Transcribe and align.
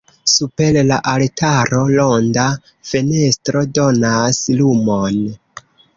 Super 0.35 0.77
la 0.91 0.95
altaro 1.11 1.83
ronda 1.97 2.45
fenestro 2.93 3.63
donas 3.79 4.41
lumon. 4.63 5.21